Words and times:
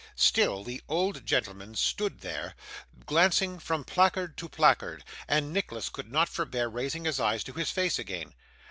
Still, 0.15 0.63
the 0.63 0.81
old 0.89 1.27
gentleman 1.27 1.75
stood 1.75 2.21
there, 2.21 2.55
glancing 3.05 3.59
from 3.59 3.83
placard 3.83 4.35
to 4.37 4.49
placard, 4.49 5.03
and 5.27 5.53
Nicholas 5.53 5.89
could 5.89 6.11
not 6.11 6.27
forbear 6.27 6.67
raising 6.69 7.05
his 7.05 7.19
eyes 7.19 7.43
to 7.43 7.53
his 7.53 7.69
face 7.69 7.99
again. 7.99 8.33